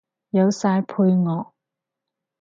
[0.31, 1.51] 有晒配樂